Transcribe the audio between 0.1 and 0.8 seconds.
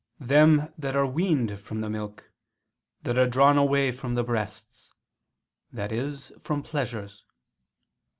Them